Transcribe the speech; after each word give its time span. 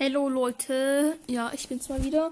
Hallo 0.00 0.28
Leute, 0.28 1.18
ja, 1.26 1.50
ich 1.52 1.68
bin's 1.68 1.88
mal 1.88 2.04
wieder. 2.04 2.30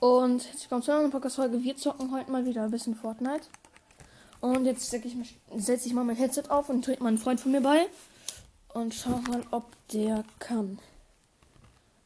Und 0.00 0.46
herzlich 0.46 0.62
willkommen 0.62 0.82
zu 0.82 0.96
einer 0.96 1.10
Podcast-Folge. 1.10 1.62
Wir 1.62 1.76
zocken 1.76 2.10
heute 2.10 2.30
mal 2.30 2.46
wieder 2.46 2.62
ein 2.62 2.70
bisschen 2.70 2.94
Fortnite. 2.94 3.48
Und 4.40 4.64
jetzt 4.64 4.88
setze 4.88 5.08
ich, 5.08 5.38
setze 5.54 5.88
ich 5.88 5.92
mal 5.92 6.04
mein 6.04 6.16
Headset 6.16 6.44
auf 6.48 6.70
und 6.70 6.82
trete 6.82 7.02
meinen 7.02 7.18
Freund 7.18 7.38
von 7.38 7.52
mir 7.52 7.60
bei. 7.60 7.86
Und 8.72 8.94
schau 8.94 9.18
mal, 9.28 9.44
ob 9.50 9.66
der 9.88 10.24
kann. 10.38 10.78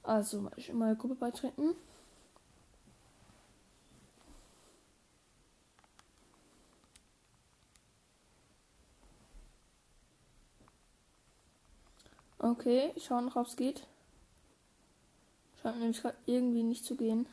Also, 0.02 0.40
mal, 0.40 0.52
ich 0.56 0.72
mal 0.72 0.96
Gruppe 0.96 1.14
beitreten. 1.14 1.76
Okay, 12.40 12.90
ich 12.96 13.04
schau 13.04 13.20
noch, 13.20 13.36
ob 13.36 13.46
es 13.46 13.54
geht. 13.54 13.86
Scheint 15.66 15.80
nämlich 15.80 16.00
gerade 16.00 16.16
irgendwie 16.26 16.62
nicht 16.62 16.84
zu 16.84 16.94
gehen. 16.94 17.26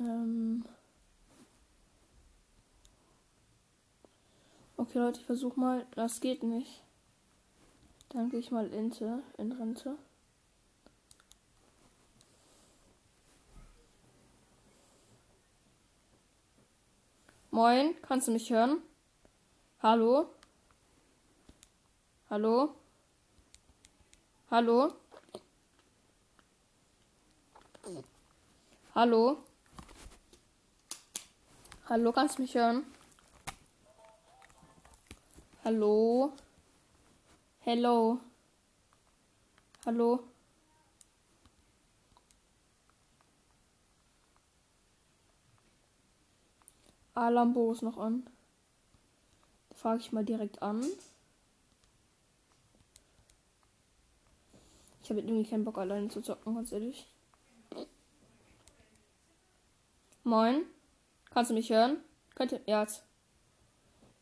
Ähm 0.00 0.64
okay, 4.78 4.98
Leute, 5.00 5.20
ich 5.20 5.26
versuche 5.26 5.60
mal. 5.60 5.86
Das 5.96 6.22
geht 6.22 6.42
nicht. 6.42 6.82
Dann 8.08 8.30
gehe 8.30 8.40
ich 8.40 8.50
mal 8.50 8.72
Inte 8.72 9.22
in 9.36 9.52
Rente. 9.52 9.98
Moin, 17.50 17.94
kannst 18.00 18.28
du 18.28 18.32
mich 18.32 18.50
hören? 18.50 18.78
Hallo? 19.82 20.30
Hallo? 22.30 22.74
Hallo? 24.50 24.94
Hallo? 28.94 29.44
Hallo, 31.88 32.12
kannst 32.12 32.38
du 32.38 32.42
mich 32.42 32.54
hören? 32.54 32.84
Hallo? 35.64 36.32
Hello? 37.60 38.18
Hallo? 39.84 40.24
Alambo 47.14 47.72
ist 47.72 47.82
noch 47.82 47.98
an. 47.98 48.26
Frage 49.74 50.00
ich 50.00 50.12
mal 50.12 50.24
direkt 50.24 50.62
an. 50.62 50.82
Ich 55.04 55.10
habe 55.10 55.20
irgendwie 55.20 55.44
keinen 55.44 55.64
Bock 55.64 55.76
alleine 55.76 56.08
zu 56.08 56.22
zocken, 56.22 56.54
ganz 56.54 56.72
ehrlich. 56.72 57.06
Moin. 60.22 60.64
Kannst 61.28 61.50
du 61.50 61.54
mich 61.54 61.68
hören? 61.68 61.98
Könnt 62.34 62.52
ihr. 62.52 62.62
Ja. 62.64 62.86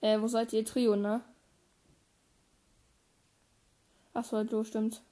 Äh, 0.01 0.21
wo 0.21 0.27
seid 0.27 0.53
ihr? 0.53 0.65
Trio, 0.65 0.97
ne? 0.97 1.23
Achso, 4.13 4.43
du 4.43 4.65
stimmt. 4.65 5.03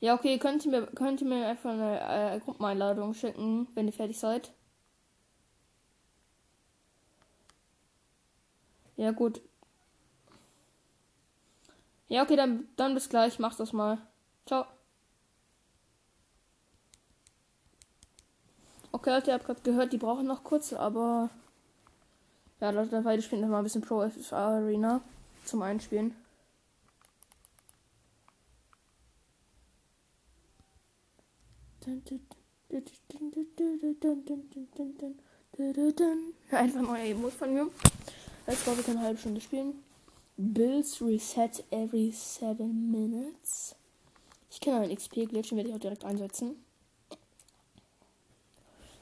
Ja, 0.00 0.14
okay, 0.14 0.38
könnt 0.38 0.66
ihr 0.66 0.70
mir, 0.70 0.86
könnt 0.88 1.22
ihr 1.22 1.26
mir 1.26 1.46
einfach 1.46 1.70
eine 1.70 2.34
äh, 2.34 2.40
Gruppeneinladung 2.40 3.14
schicken, 3.14 3.66
wenn 3.74 3.86
ihr 3.86 3.94
fertig 3.94 4.18
seid? 4.18 4.52
Ja, 8.96 9.12
gut. 9.12 9.40
Ja, 12.08 12.22
okay, 12.22 12.36
dann, 12.36 12.68
dann 12.76 12.92
bis 12.92 13.08
gleich. 13.08 13.38
Mach 13.38 13.54
das 13.54 13.72
mal. 13.72 14.06
Ciao. 14.46 14.66
Okay, 18.92 19.10
Leute, 19.10 19.30
ihr 19.30 19.34
habt 19.34 19.46
gerade 19.46 19.60
gehört, 19.62 19.92
die 19.92 19.98
brauchen 19.98 20.26
noch 20.26 20.44
kurz, 20.44 20.72
aber. 20.72 21.30
Ja, 22.60 22.70
Leute, 22.70 23.00
beide 23.02 23.22
spielen 23.22 23.42
noch 23.42 23.48
mal 23.48 23.58
ein 23.58 23.64
bisschen 23.64 23.82
Pro 23.82 24.08
FFA 24.08 24.56
Arena 24.56 25.00
zum 25.44 25.62
Einspielen. 25.62 26.14
Einfach 36.50 36.78
ein 36.78 36.84
neuer 36.84 37.04
Emote 37.04 37.36
von 37.36 37.52
mir. 37.52 37.70
Let's 38.46 38.64
go, 38.64 38.72
können 38.72 38.98
eine 38.98 39.06
halbe 39.06 39.18
Stunde 39.18 39.40
spielen. 39.40 39.82
Bills 40.36 41.00
reset 41.02 41.64
every 41.70 42.10
7 42.10 42.90
minutes. 42.90 43.76
Ich 44.54 44.60
kenne 44.60 44.82
einen 44.82 44.96
XP-Glitch, 44.96 45.48
den 45.48 45.56
werde 45.56 45.70
ich 45.70 45.74
auch 45.74 45.80
direkt 45.80 46.04
einsetzen. 46.04 46.64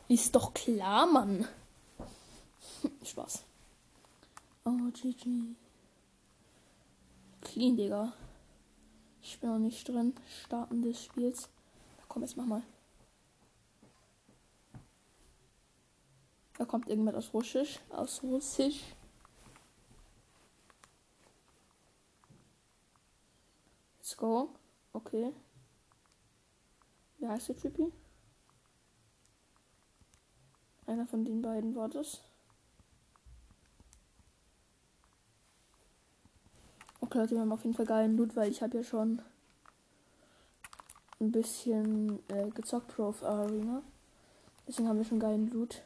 Ist 0.09 0.35
doch 0.35 0.55
klar, 0.55 1.07
Mann. 1.07 1.47
Spaß. 3.05 3.45
Oh, 4.65 4.71
GG. 4.95 5.55
Clean, 7.43 7.77
Digga. 7.77 8.15
Ich 9.21 9.39
bin 9.41 9.51
noch 9.51 9.59
nicht 9.59 9.87
drin. 9.87 10.15
Starten 10.43 10.81
des 10.81 11.05
Spiels. 11.05 11.51
Komm, 12.09 12.23
jetzt 12.23 12.39
mach 12.39 12.47
mal. 12.47 12.63
Da 16.57 16.65
kommt 16.65 16.89
irgendwas 16.89 17.15
aus 17.15 17.35
Russisch. 17.35 17.79
Aus 17.91 18.23
Russisch. 18.23 18.81
Let's 23.99 24.17
go. 24.17 24.49
Okay. 24.93 25.33
Wie 27.19 27.29
heißt 27.29 27.49
der 27.49 27.57
Trippy? 27.57 27.93
Einer 30.87 31.07
von 31.07 31.25
den 31.25 31.41
beiden 31.41 31.75
war 31.75 31.89
das. 31.89 32.23
Okay, 37.01 37.19
Leute, 37.19 37.35
wir 37.35 37.41
haben 37.41 37.53
auf 37.53 37.65
jeden 37.65 37.77
Fall 37.77 37.87
geilen 37.87 38.17
Loot, 38.17 38.37
weil 38.37 38.51
ich 38.51 38.63
habe 38.63 38.79
ja 38.79 38.83
schon 38.83 39.23
ein 41.21 41.31
bisschen 41.31 42.19
äh, 42.29 42.51
gezockt 42.51 42.89
Pro 42.89 43.09
of 43.09 43.23
Arena. 43.23 43.83
Deswegen 44.67 44.89
haben 44.89 44.99
wir 44.99 45.05
schon 45.05 45.21
geilen 45.21 45.51
Loot. 45.51 45.83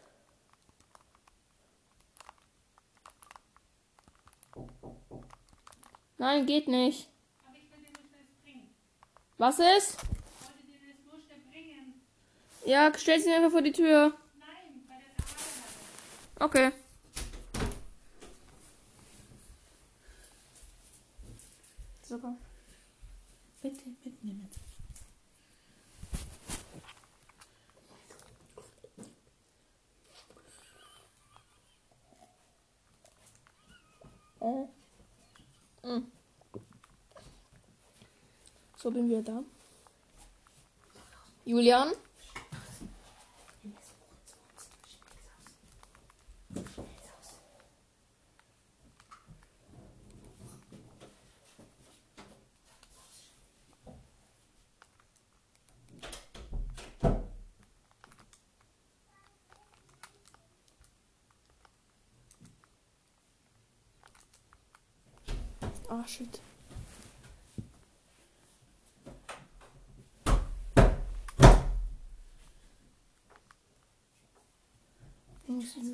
Nein, 6.19 6.47
geht 6.47 6.69
nicht. 6.69 7.09
Aber 7.45 7.57
ich 7.57 7.71
will 7.71 7.81
dir 7.81 7.93
nur 7.93 8.09
schnell 8.09 8.25
bringen. 8.43 8.75
Was 9.39 9.59
ist? 9.59 9.99
Ja, 12.65 12.91
stell 12.97 13.21
sie 13.21 13.33
einfach 13.33 13.51
vor 13.51 13.63
die 13.63 13.73
Tür. 13.73 14.13
Nein, 14.39 14.49
das 14.89 14.97
Arbeit 16.41 16.41
Okay. 16.41 16.73
Super. 22.03 22.37
Bitte 23.63 23.89
mitnehmen. 24.05 24.49
Äh. 34.41 34.67
Mm. 35.87 36.16
So 38.87 38.93
bin 38.93 39.11
wir 39.11 39.21
da. 39.21 39.43
Julian? 41.45 41.93
Ah, 65.89 66.07
shit. 66.07 66.41
Muss. 75.75 75.89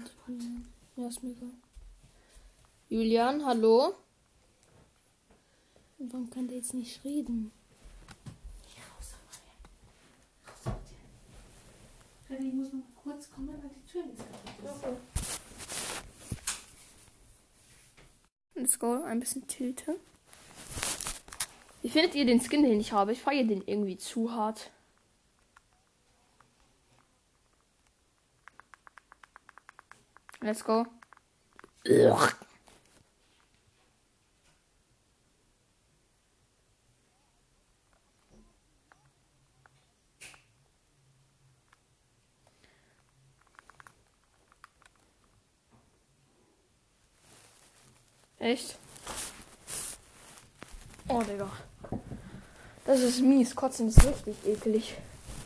Ja, 0.97 1.09
ist 1.09 1.23
mir 1.23 1.31
egal. 1.31 1.51
Julian, 2.89 3.45
hallo? 3.45 3.95
Warum 5.99 6.29
kann 6.31 6.49
der 6.49 6.57
jetzt 6.59 6.75
nicht 6.75 7.03
reden? 7.05 7.53
Ich 12.29 12.53
muss 12.55 12.73
noch 12.73 12.81
mal 12.81 12.83
kurz 13.03 13.31
kommen, 13.31 13.49
weil 13.49 13.71
die 13.71 13.91
Tür 13.91 14.05
ist 14.05 14.25
kaputt. 14.65 14.99
Let's 18.55 18.79
go, 18.79 19.03
ein 19.03 19.21
bisschen 19.21 19.47
tilten. 19.47 19.97
Wie 21.83 21.89
findet 21.89 22.15
ihr 22.15 22.25
den 22.25 22.41
Skin, 22.41 22.63
den 22.63 22.81
ich 22.81 22.93
habe? 22.93 23.13
Ich 23.13 23.21
feiere 23.21 23.45
den 23.45 23.63
irgendwie 23.67 23.99
zu 23.99 24.33
hart. 24.33 24.71
Let's 30.43 30.65
go. 30.65 30.85
Echt? 48.41 48.77
Oh, 51.09 51.23
Digga. 51.23 51.49
Das 52.85 53.01
ist 53.01 53.21
mies. 53.21 53.55
Kotzen 53.55 53.87
ist 53.87 54.05
richtig 54.05 54.35
eklig. 54.45 54.97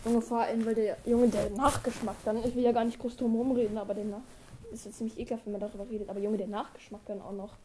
Junge, 0.06 0.22
vor 0.22 0.40
allem, 0.40 0.64
weil 0.64 0.74
der 0.74 0.96
Junge, 1.04 1.28
der 1.28 1.50
Nachgeschmack 1.50 2.16
dann, 2.24 2.38
ich 2.38 2.56
will 2.56 2.62
ja 2.62 2.72
gar 2.72 2.84
nicht 2.84 2.98
groß 2.98 3.18
drum 3.18 3.34
rumreden, 3.34 3.76
aber 3.76 3.92
der 3.92 4.04
Nach 4.04 4.22
ist 4.72 4.86
ja 4.86 4.92
ziemlich 4.92 5.18
ekelhaft, 5.18 5.46
wenn 5.46 5.52
man 5.52 5.60
darüber 5.60 5.88
redet. 5.88 6.08
Aber 6.08 6.20
Junge, 6.20 6.38
der 6.38 6.48
Nachgeschmack 6.48 7.04
dann 7.06 7.22
auch 7.22 7.32
noch. 7.32 7.56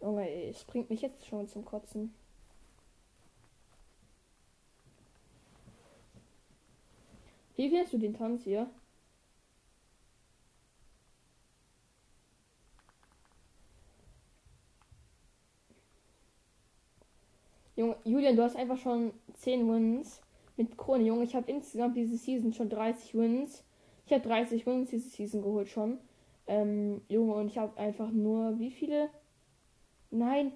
Junge, 0.00 0.28
es 0.28 0.64
bringt 0.64 0.90
mich 0.90 1.02
jetzt 1.02 1.26
schon 1.26 1.48
zum 1.48 1.64
Kotzen. 1.64 2.14
Wie 7.56 7.68
findest 7.68 7.92
du 7.92 7.98
den 7.98 8.14
Tanz 8.14 8.42
hier? 8.42 8.68
Junge, 17.76 17.96
Julian, 18.04 18.36
du 18.36 18.42
hast 18.42 18.56
einfach 18.56 18.78
schon 18.78 19.12
10 19.34 19.68
Wins 19.68 20.20
mit 20.56 20.76
Krone. 20.78 21.04
Junge, 21.04 21.24
ich 21.24 21.34
habe 21.34 21.50
insgesamt 21.50 21.96
diese 21.96 22.16
Season 22.16 22.52
schon 22.52 22.68
30 22.68 23.14
Wins. 23.14 23.64
Ich 24.06 24.12
habe 24.12 24.22
30 24.22 24.66
Wins 24.66 24.90
diese 24.90 25.08
Season 25.08 25.42
geholt 25.42 25.68
schon. 25.68 25.98
Ähm, 26.46 27.00
Junge, 27.08 27.34
und 27.34 27.46
ich 27.46 27.58
habe 27.58 27.76
einfach 27.78 28.10
nur 28.10 28.58
wie 28.58 28.70
viele? 28.70 29.08
Nein. 30.10 30.52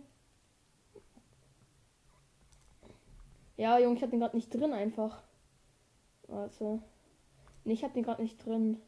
Ja, 3.56 3.78
Junge, 3.78 3.96
ich 3.96 4.02
habe 4.02 4.10
den 4.10 4.20
gerade 4.20 4.36
nicht 4.36 4.50
drin 4.50 4.72
einfach. 4.72 5.22
Warte. 6.26 6.82
Nee, 7.64 7.72
ich 7.72 7.82
habe 7.84 7.94
den 7.94 8.02
gerade 8.02 8.22
nicht 8.22 8.44
drin. 8.44 8.80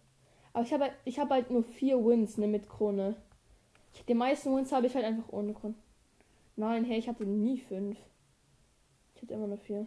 Aber 0.52 0.64
ich 0.64 0.72
habe 0.72 0.84
halt, 0.84 0.94
ich 1.04 1.18
habe 1.18 1.34
halt 1.34 1.50
nur 1.50 1.62
vier 1.62 2.04
Wins 2.04 2.36
ne, 2.36 2.46
mit 2.46 2.68
Krone. 2.68 3.16
Ich, 3.94 4.04
die 4.04 4.14
meisten 4.14 4.54
Wins 4.54 4.72
habe 4.72 4.86
ich 4.86 4.94
halt 4.94 5.04
einfach 5.04 5.32
ohne 5.32 5.54
Krone. 5.54 5.74
Nein, 6.56 6.84
hey, 6.84 6.98
ich 6.98 7.08
hatte 7.08 7.24
nie 7.24 7.58
fünf. 7.58 7.98
Ich 9.14 9.22
hatte 9.22 9.34
immer 9.34 9.46
nur 9.46 9.58
vier. 9.58 9.86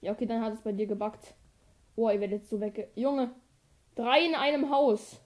Ja, 0.00 0.12
okay, 0.12 0.26
dann 0.26 0.42
hat 0.42 0.54
es 0.54 0.60
bei 0.60 0.72
dir 0.72 0.86
gebackt. 0.86 1.34
Oh, 1.96 2.10
ihr 2.10 2.20
werdet 2.20 2.46
so 2.46 2.60
weg. 2.60 2.90
Junge, 2.94 3.34
drei 3.94 4.26
in 4.26 4.34
einem 4.34 4.70
Haus. 4.70 5.20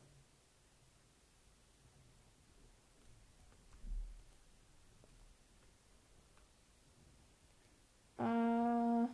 Ah. 8.19 9.08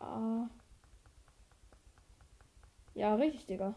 Ah. 0.00 0.48
Ja, 2.94 3.14
richtig, 3.14 3.46
Digga. 3.46 3.74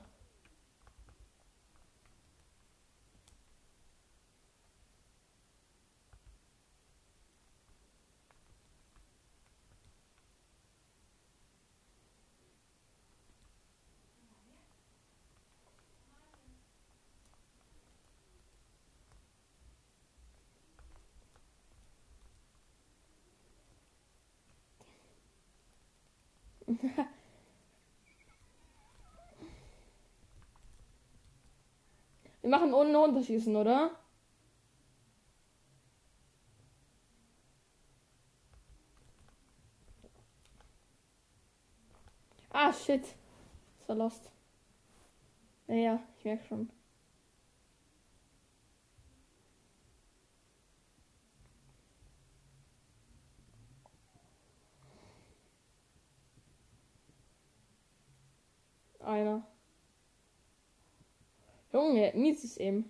Wir 32.46 32.52
machen 32.52 32.76
ohne 32.76 33.00
Unterschießen, 33.00 33.56
oder? 33.56 33.90
Ah, 42.52 42.72
shit. 42.72 43.02
Das 43.80 43.90
war 43.90 43.96
lost. 43.96 44.30
Naja, 45.68 46.00
ich 46.20 46.26
merke 46.26 46.46
schon. 46.46 46.70
Einer. 59.00 59.55
Junge, 61.76 62.14
mies 62.16 62.42
ist 62.46 62.56
eben. 62.56 62.86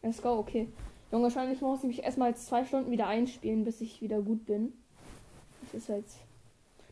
Let's 0.00 0.22
go, 0.22 0.38
okay. 0.38 0.68
Junge, 1.12 1.24
wahrscheinlich 1.24 1.60
muss 1.60 1.80
ich 1.80 1.88
mich 1.88 2.02
erstmal 2.02 2.34
zwei 2.34 2.64
Stunden 2.64 2.90
wieder 2.90 3.08
einspielen, 3.08 3.64
bis 3.64 3.82
ich 3.82 4.00
wieder 4.00 4.22
gut 4.22 4.46
bin. 4.46 4.72
Das 5.60 5.74
ist 5.74 5.90
halt. 5.90 6.06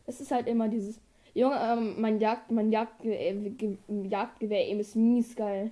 Das 0.05 0.21
ist 0.21 0.29
halt 0.29 0.45
immer 0.45 0.67
dieses. 0.67 0.99
Junge, 1.33 1.55
ähm, 1.59 1.99
mein 1.99 2.19
Jagd, 2.19 2.51
mein 2.51 2.71
Jagdgewehr, 2.71 3.19
äh, 3.19 3.77
Jagdgewehr 4.07 4.67
eben 4.67 4.81
ist 4.81 4.95
mies 4.95 5.35
geil. 5.35 5.71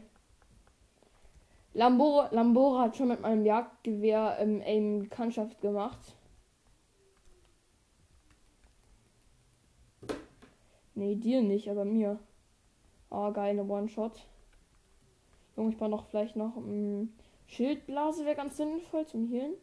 Lambora, 1.73 2.29
Lambora 2.31 2.83
hat 2.83 2.97
schon 2.97 3.07
mit 3.07 3.21
meinem 3.21 3.45
Jagdgewehr 3.45 4.37
ähm, 4.39 4.61
Aim 4.65 4.99
Bekanntschaft 4.99 5.61
gemacht. 5.61 6.15
Nee, 10.95 11.15
dir 11.15 11.41
nicht, 11.41 11.69
aber 11.69 11.85
mir. 11.85 12.19
Oh, 13.09 13.31
geil, 13.31 13.51
eine 13.51 13.63
One-Shot. 13.63 14.25
Junge, 15.55 15.71
ich 15.71 15.77
brauche 15.77 15.89
noch 15.89 16.05
vielleicht 16.07 16.35
noch 16.35 16.57
ähm, 16.57 17.13
Schildblase, 17.47 18.25
wäre 18.25 18.35
ganz 18.35 18.57
sinnvoll 18.57 19.05
zum 19.05 19.27
Healen. 19.29 19.55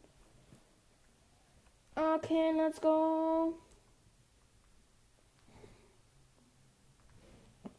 Okay, 1.95 2.51
let's 2.55 2.81
go. 2.81 3.53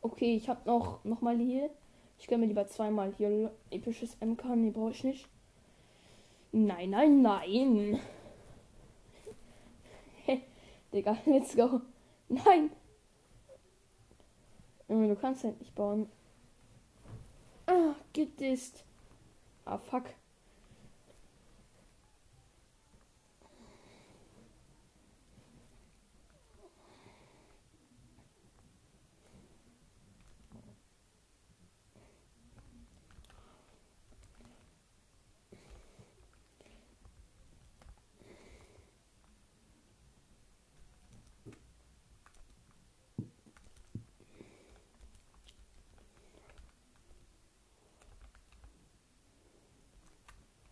Okay, 0.02 0.36
ich 0.36 0.48
habe 0.48 0.60
noch, 0.66 1.04
noch 1.04 1.20
mal 1.20 1.36
hier. 1.36 1.70
Ich 2.20 2.26
gönne 2.26 2.42
mir 2.42 2.48
lieber 2.48 2.66
zweimal 2.66 3.14
hier 3.16 3.50
episches 3.70 4.20
MK. 4.20 4.44
Nee, 4.54 4.70
brauche 4.70 4.90
ich 4.90 5.04
nicht. 5.04 5.26
Nein, 6.52 6.90
nein, 6.90 7.22
nein. 7.22 7.98
Digga, 10.92 11.16
let's 11.26 11.56
go. 11.56 11.80
Nein. 12.28 12.70
Du 14.86 15.16
kannst 15.16 15.44
halt 15.44 15.58
nicht 15.60 15.74
bauen. 15.74 16.10
Ah, 17.66 17.94
gedisst. 18.12 18.84
Ah, 19.64 19.78
fuck. 19.78 20.04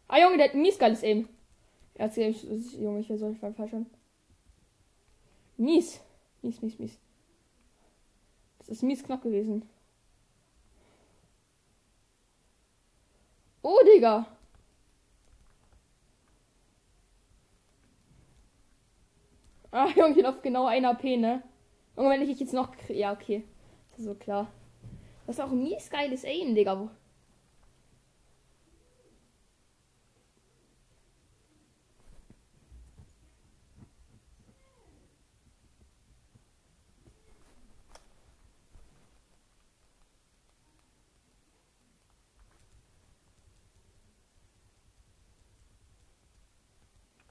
Ah, 0.09 0.19
Junge, 0.19 0.39
der 0.39 0.49
hat 0.49 0.55
ein 0.55 0.63
mies 0.63 0.79
geiles 0.79 1.03
Aim. 1.05 1.29
Erzähl 1.95 2.31
ich, 2.31 2.43
Junge, 2.79 3.01
ich 3.01 3.09
will 3.11 3.19
so 3.19 3.29
nicht 3.29 3.41
falsch 3.41 3.59
haben. 3.59 3.87
Mies. 5.59 6.01
Mies, 6.43 6.63
mies, 6.63 6.79
mies. 6.79 6.99
Das 8.59 8.69
ist 8.69 8.83
mies 8.83 9.05
knapp 9.05 9.23
gewesen. 9.23 9.69
Oh, 13.63 13.79
Digga. 13.85 14.27
Ah, 19.71 19.89
Junge, 19.95 20.15
bin 20.15 20.27
auf 20.27 20.41
genau 20.41 20.67
1 20.67 20.87
AP, 20.87 21.17
ne? 21.17 21.43
Junge, 21.97 22.11
wenn 22.11 22.23
ich 22.23 22.41
jetzt 22.41 22.55
noch. 22.55 22.75
Ja, 22.89 23.13
okay. 23.13 23.45
Das 23.91 23.99
ist 24.01 24.07
so 24.07 24.15
klar. 24.15 24.51
Das 25.27 25.37
ist 25.37 25.45
auch 25.45 25.51
ein 25.51 25.63
mies 25.63 25.91
geiles 25.91 26.25
Aim, 26.25 26.55
Digga. 26.55 26.91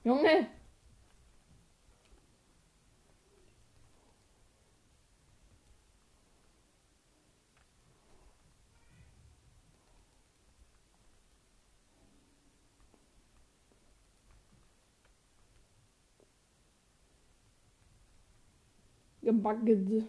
Junge! 0.08 0.48
Gebugget. 19.20 20.06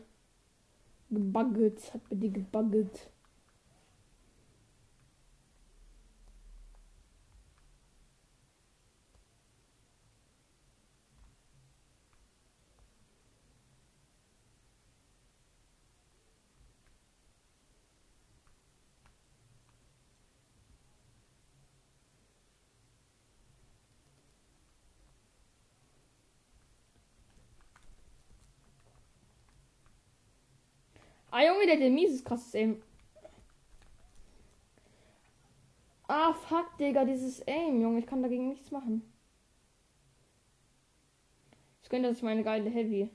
Gebugget. 1.10 1.94
Hat 1.94 2.08
bei 2.08 2.15
dir 2.15 2.29
gebugget. 2.29 3.12
Ah, 31.32 31.44
Junge, 31.44 31.66
der 31.66 31.76
hat 31.76 31.84
ein 31.84 31.94
mieses 31.94 32.24
krasses 32.24 32.56
Aim. 32.56 32.82
Ah, 36.08 36.34
fuck, 36.34 36.78
Digga, 36.80 37.06
dieses 37.06 37.42
Aim, 37.48 37.82
Junge. 37.82 38.00
Ich 38.00 38.08
kann 38.08 38.24
dagegen 38.24 38.50
nichts 38.50 38.72
machen. 38.72 39.04
Ich 41.84 41.90
könnte, 41.90 42.10
ich 42.10 42.24
meine 42.24 42.44
geile 42.44 42.70
Heavy. 42.70 43.10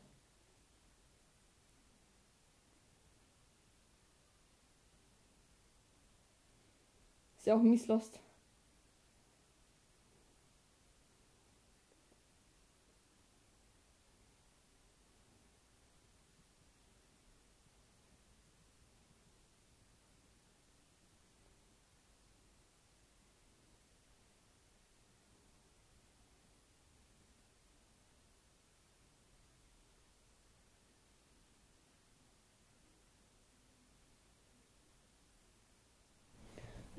Ist 7.37 7.47
ja 7.47 7.57
auch 7.57 7.63
mies 7.63 7.87
lost. 7.89 8.21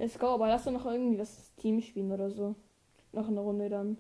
Let's 0.06 0.20
go, 0.20 0.36
aber 0.36 0.48
lass 0.48 0.66
doch 0.66 0.72
noch 0.72 0.86
irgendwie 0.86 1.18
das 1.18 1.56
Team 1.56 1.82
spielen 1.82 2.12
oder 2.12 2.30
so. 2.30 2.54
Noch 3.12 3.28
eine 3.28 3.40
Runde 3.40 3.70
dann. 3.70 3.98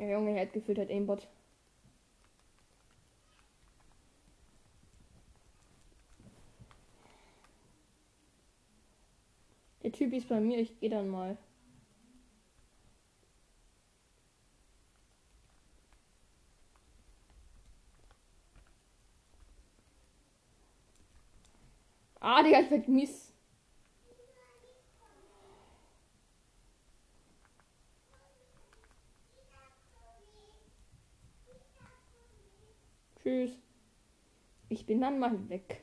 Ja, 0.00 0.08
Junge, 0.08 0.34
er 0.34 0.46
hat 0.46 0.52
gefühlt 0.52 0.78
halt 0.78 0.90
Aimbot. 0.90 1.28
Der 9.84 9.92
Typ 9.92 10.12
ist 10.12 10.28
bei 10.28 10.40
mir, 10.40 10.58
ich 10.58 10.80
gehe 10.80 10.90
dann 10.90 11.08
mal. 11.08 11.38
Ah, 22.30 22.42
Digga, 22.42 22.60
ich 22.60 22.70
werd 22.70 22.86
mies. 22.88 23.32
Tschüss. 33.22 33.58
Ich 34.68 34.84
bin 34.84 35.00
dann 35.00 35.18
mal 35.18 35.48
weg. 35.48 35.82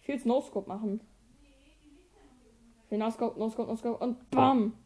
Ich 0.00 0.06
will 0.06 0.14
jetzt 0.14 0.26
No-Scope 0.26 0.68
machen. 0.68 1.00
Ich 2.84 2.90
will 2.92 2.98
No-Scope, 2.98 3.36
No-Scope, 3.36 3.68
No-Scope 3.68 4.04
und 4.04 4.30
BAM! 4.30 4.78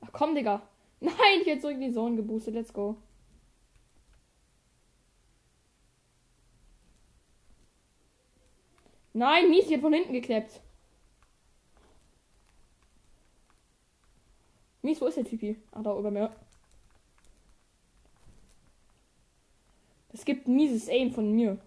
Ach 0.00 0.10
komm, 0.10 0.34
Digga. 0.34 0.71
Nein, 1.02 1.40
ich 1.40 1.46
werde 1.46 1.60
zurück 1.60 1.74
in 1.74 1.80
die 1.80 1.92
Zone 1.92 2.14
geboostet. 2.14 2.54
Let's 2.54 2.72
go. 2.72 2.96
Nein, 9.12 9.50
mies, 9.50 9.68
ich 9.68 9.80
von 9.80 9.92
hinten 9.92 10.12
gekleppt. 10.12 10.60
Mies, 14.82 15.00
wo 15.00 15.06
ist 15.06 15.16
der 15.16 15.24
Typi? 15.24 15.60
Ach, 15.72 15.82
da 15.82 15.98
über 15.98 16.12
mir. 16.12 16.34
Es 20.12 20.24
gibt 20.24 20.46
ein 20.46 20.54
mieses 20.54 20.88
Aim 20.88 21.10
von 21.10 21.32
mir. 21.32 21.58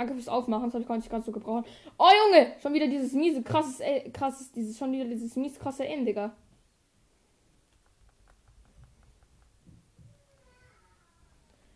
Danke 0.00 0.14
fürs 0.14 0.28
Aufmachen, 0.28 0.64
das 0.64 0.72
habe 0.72 0.82
ich 0.82 0.88
gar 0.88 0.96
nicht 0.96 1.10
ganz 1.10 1.26
so 1.26 1.30
gebraucht. 1.30 1.66
Oh 1.98 2.08
Junge, 2.24 2.56
schon 2.62 2.72
wieder 2.72 2.86
dieses 2.86 3.12
miese, 3.12 3.42
krasses, 3.42 3.80
äh, 3.80 4.08
krasses, 4.08 4.50
dieses, 4.50 4.78
schon 4.78 4.92
wieder 4.92 5.04
dieses 5.04 5.36
mies 5.36 5.58
krasse 5.58 5.84
Aim, 5.84 6.06
Digga. 6.06 6.34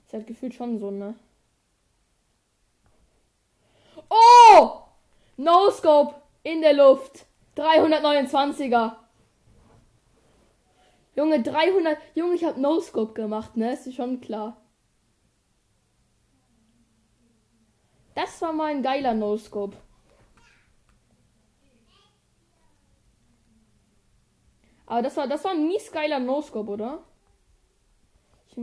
Ist 0.06 0.14
halt 0.14 0.26
gefühlt 0.26 0.54
schon 0.54 0.78
so, 0.78 0.90
ne? 0.90 1.16
Oh! 4.08 4.70
No 5.36 5.70
Scope 5.70 6.14
in 6.44 6.62
der 6.62 6.72
Luft. 6.72 7.26
329er. 7.58 8.96
Junge, 11.14 11.42
300. 11.42 11.98
Junge, 12.14 12.36
ich 12.36 12.44
hab 12.46 12.56
No 12.56 12.80
Scope 12.80 13.12
gemacht, 13.12 13.54
ne? 13.58 13.74
Ist 13.74 13.94
schon 13.94 14.22
klar. 14.22 14.63
Das 18.14 18.40
war 18.42 18.52
mal 18.52 18.70
ein 18.70 18.82
geiler 18.82 19.14
No 19.14 19.36
Scope. 19.36 19.76
Aber 24.86 25.02
das 25.02 25.16
war, 25.16 25.26
das 25.26 25.42
war 25.44 25.52
ein 25.52 25.66
mies 25.66 25.90
geiler 25.90 26.20
No 26.20 26.40
Scope, 26.40 26.70
oder? 26.70 27.02
Ich, 28.48 28.56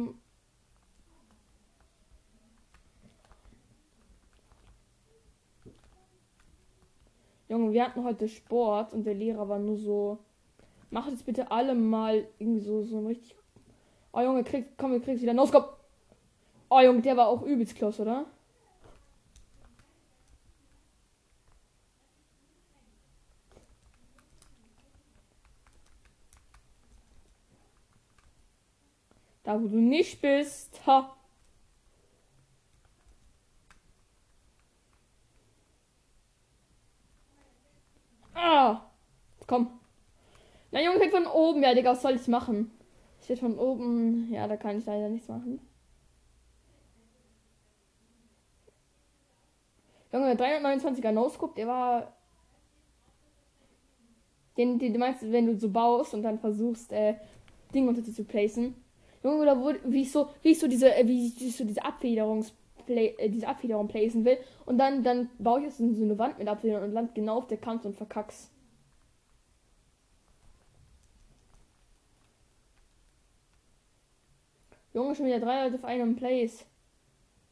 Junge, 7.49 7.73
wir 7.73 7.83
hatten 7.83 8.05
heute 8.05 8.29
Sport 8.29 8.93
und 8.93 9.03
der 9.03 9.13
Lehrer 9.13 9.49
war 9.49 9.59
nur 9.59 9.75
so. 9.75 10.19
Macht 10.89 11.09
jetzt 11.09 11.25
bitte 11.25 11.51
alle 11.51 11.75
mal 11.75 12.25
irgendwie 12.39 12.61
so, 12.61 12.81
so 12.83 12.99
ein 12.99 13.07
richtig. 13.07 13.35
Oh 14.13 14.21
Junge, 14.21 14.45
krieg, 14.45 14.77
komm, 14.77 14.93
wir 14.93 15.01
kriegen 15.01 15.19
wieder 15.19 15.33
No 15.33 15.45
Scope. 15.45 15.75
Oh 16.69 16.79
Junge, 16.79 17.01
der 17.01 17.17
war 17.17 17.27
auch 17.27 17.41
übelst 17.41 17.75
close, 17.75 18.01
oder? 18.01 18.25
Da, 29.51 29.61
wo 29.61 29.67
du 29.67 29.81
nicht 29.81 30.21
bist. 30.21 30.79
Ha. 30.87 31.13
Ah. 38.33 38.81
Komm. 39.45 39.67
Na, 40.71 40.81
Junge, 40.81 40.99
krieg 40.99 41.11
von 41.11 41.27
oben. 41.27 41.63
Ja, 41.63 41.73
Digga, 41.73 41.91
was 41.91 42.01
soll 42.01 42.15
ich 42.15 42.29
machen? 42.29 42.71
Steht 43.21 43.39
von 43.39 43.59
oben. 43.59 44.31
Ja, 44.31 44.47
da 44.47 44.55
kann 44.55 44.77
ich 44.77 44.85
leider 44.85 45.09
nichts 45.09 45.27
machen. 45.27 45.59
Junge, 50.13 50.35
329er 50.35 51.11
No-Scope, 51.11 51.55
der 51.55 51.67
war. 51.67 52.15
Den, 54.55 54.79
den, 54.79 54.93
du 54.93 54.99
meinst, 54.99 55.29
wenn 55.29 55.47
du 55.47 55.59
so 55.59 55.69
baust 55.69 56.13
und 56.13 56.23
dann 56.23 56.39
versuchst, 56.39 56.93
äh, 56.93 57.15
Dinge 57.73 57.89
unter 57.89 58.01
dir 58.01 58.13
zu 58.13 58.23
placen. 58.23 58.75
Junge, 59.23 59.45
da 59.45 59.59
wurde, 59.59 59.79
wie 59.85 60.01
ich 60.01 60.11
so, 60.11 60.29
wie 60.41 60.49
ich 60.49 60.59
so 60.59 60.67
diese, 60.67 60.93
äh, 60.95 61.07
wie 61.07 61.27
ich 61.27 61.55
so 61.55 61.63
diese 61.63 61.83
Abfederungs, 61.83 62.53
äh, 62.87 63.29
diese 63.29 63.47
Abfederung 63.47 63.87
placen 63.87 64.25
will. 64.25 64.37
Und 64.65 64.77
dann, 64.77 65.03
dann 65.03 65.29
baue 65.37 65.59
ich 65.59 65.65
jetzt 65.65 65.77
so 65.77 65.83
eine 65.83 66.17
Wand 66.17 66.39
mit 66.39 66.47
Abfederung 66.47 66.85
und 66.85 66.93
land 66.93 67.15
genau 67.15 67.37
auf 67.37 67.47
der 67.47 67.57
Kante 67.57 67.87
und 67.87 67.95
verkack's. 67.95 68.49
Junge, 74.93 75.15
schon 75.15 75.25
wieder 75.27 75.39
drei 75.39 75.63
Leute 75.63 75.75
auf 75.75 75.85
einem 75.85 76.15
Place. 76.15 76.65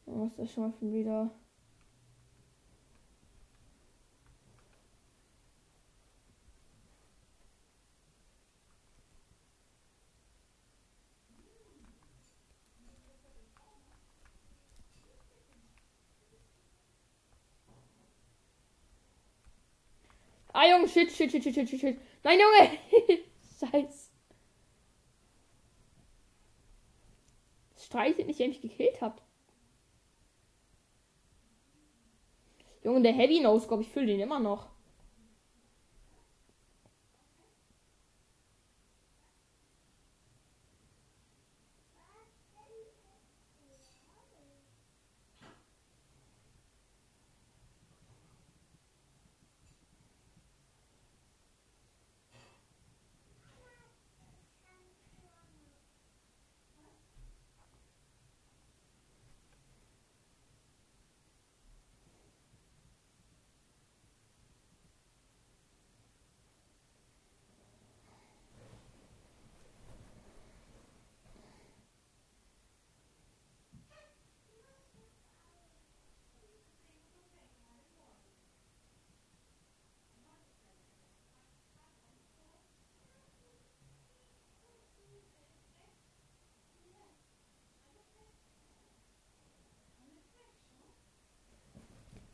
Was 0.05 0.29
ist 0.31 0.39
das 0.39 0.51
schon 0.53 0.63
mal 0.63 0.93
wieder? 0.93 1.31
Ah, 20.61 20.67
Junge, 20.67 20.89
shit, 20.89 21.09
shit, 21.09 21.31
shit, 21.31 21.41
shit, 21.41 21.55
shit, 21.55 21.79
shit. 21.79 21.97
Nein, 22.21 22.37
Junge! 22.37 22.77
Scheiße. 23.59 24.09
Streichelt 27.77 28.27
nicht, 28.27 28.41
der 28.41 28.49
mich 28.49 28.59
gekillt 28.59 28.99
habt. 28.99 29.23
Junge, 32.83 33.01
der 33.03 33.13
Heavy 33.13 33.39
Nose, 33.39 33.69
glaube 33.69 33.83
ich, 33.83 33.89
fülle 33.89 34.07
den 34.07 34.19
immer 34.19 34.41
noch. 34.41 34.67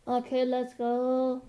Okay, 0.08 0.44
let's 0.44 0.78
go. 0.78 1.42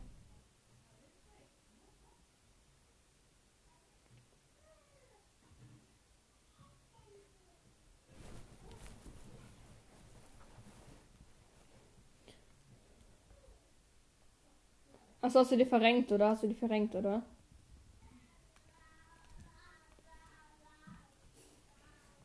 Achso, 15.20 15.40
hast 15.40 15.52
du 15.52 15.56
die 15.56 15.66
verrenkt, 15.66 16.10
oder? 16.12 16.30
Hast 16.30 16.44
du 16.44 16.48
die 16.48 16.54
verrenkt, 16.54 16.94
oder? 16.94 17.22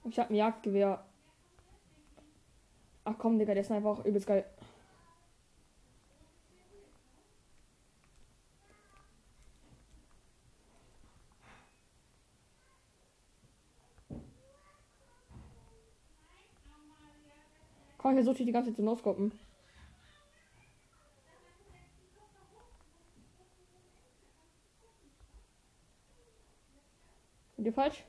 Ich 0.05 0.19
hab 0.19 0.29
ein 0.29 0.35
Jagdgewehr. 0.35 1.03
Ach 3.03 3.15
komm, 3.17 3.39
Digga, 3.39 3.53
der 3.53 3.61
ist 3.61 3.71
einfach 3.71 4.05
übelst 4.05 4.27
geil. 4.27 4.45
Komm, 18.11 18.17
ich 18.17 18.25
versuche 18.25 18.43
die 18.43 18.51
ganze 18.51 18.71
Zeit 18.71 18.75
zu 18.75 18.83
noscopen. 18.83 19.31
Sind 27.55 27.63
die 27.63 27.71
falsch? 27.71 28.03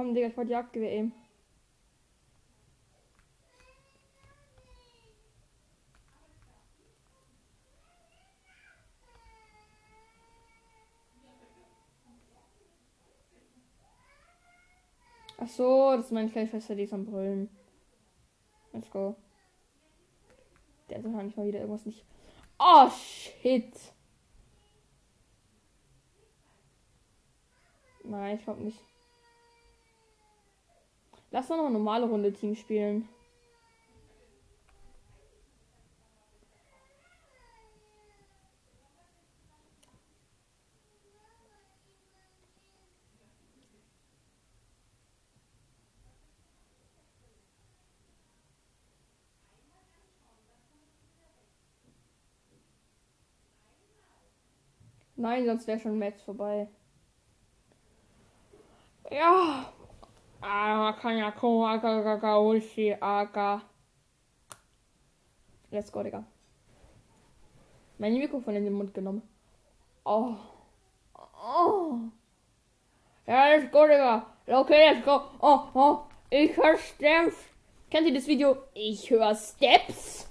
Komm, 0.00 0.14
Digga, 0.14 0.28
ich 0.28 0.36
wollte 0.38 0.52
Jagdgewehr 0.52 0.92
eben. 0.92 1.12
Ach 15.36 15.48
so, 15.48 15.92
das 15.96 16.06
ist 16.06 16.12
meine 16.12 16.30
kleine 16.30 16.48
Schwester, 16.48 16.74
die 16.74 16.84
ist 16.84 16.94
am 16.94 17.04
Brüllen. 17.04 17.50
Let's 18.72 18.90
go. 18.90 19.16
Der 20.88 20.96
hat 20.96 21.04
wahrscheinlich 21.04 21.36
mal 21.36 21.46
wieder 21.46 21.58
irgendwas 21.58 21.84
nicht. 21.84 22.06
Oh, 22.58 22.88
shit. 22.88 23.74
Nein, 28.04 28.38
ich 28.38 28.44
glaube 28.44 28.62
nicht. 28.62 28.89
Lass 31.32 31.48
doch 31.48 31.56
noch 31.56 31.66
eine 31.66 31.74
normale 31.74 32.06
Runde 32.06 32.32
Team 32.32 32.54
spielen. 32.56 33.08
Nein, 55.16 55.44
sonst 55.44 55.66
wäre 55.66 55.78
schon 55.78 55.98
Match 55.98 56.22
vorbei. 56.24 56.66
Ja. 59.10 59.70
Ah, 60.42 60.92
kann 61.00 61.18
ja 61.18 61.30
kommen, 61.30 61.64
aga, 61.64 62.12
aga, 62.12 62.38
Ulfi, 62.38 62.96
aga. 62.98 63.62
Let's 65.70 65.92
go, 65.92 66.02
Digga. 66.02 66.24
Mein 67.98 68.14
Mikrofon 68.14 68.56
in 68.56 68.64
den 68.64 68.72
Mund 68.72 68.94
genommen. 68.94 69.22
Oh. 70.04 70.34
Oh. 71.14 71.98
Ja, 73.26 73.48
let's 73.50 73.70
go, 73.70 73.86
Digga. 73.86 74.26
Okay, 74.46 74.92
let's 74.92 75.04
go. 75.04 75.20
Oh, 75.40 75.68
oh. 75.74 75.98
Ich 76.30 76.56
höre 76.56 76.78
Steps. 76.78 77.36
Kennt 77.90 78.06
ihr 78.06 78.14
das 78.14 78.26
Video? 78.26 78.56
Ich 78.72 79.10
höre 79.10 79.34
Steps. 79.34 80.28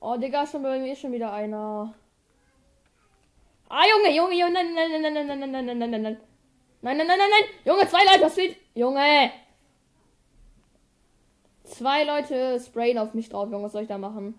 Oh, 0.00 0.16
Digga, 0.16 0.46
schon 0.46 0.62
bei 0.62 0.78
mir 0.78 0.96
schon 0.96 1.12
wieder 1.12 1.32
einer. 1.32 1.94
Ah, 3.76 3.86
Junge, 3.90 4.14
Junge, 4.14 4.36
Junge, 4.38 4.52
nein, 4.52 4.72
nein, 4.72 5.02
nein, 5.02 5.02
nein, 5.02 5.26
nein, 5.26 5.38
nein, 5.40 5.50
nein, 5.50 5.66
nein, 5.66 5.78
nein, 5.78 5.90
nein, 5.90 6.02
nein. 6.02 6.16
Nein, 6.82 6.96
nein, 6.96 7.06
nein, 7.08 7.18
nein, 7.18 7.30
nein. 7.34 7.44
Junge, 7.64 7.88
zwei 7.88 8.04
Leute, 8.04 8.30
fehlt? 8.30 8.56
Junge. 8.72 9.32
Zwei 11.64 12.04
Leute 12.04 12.60
sprayen 12.60 12.98
auf 12.98 13.14
mich 13.14 13.28
drauf, 13.28 13.50
Junge, 13.50 13.64
was 13.64 13.72
soll 13.72 13.82
ich 13.82 13.88
da 13.88 13.98
machen? 13.98 14.38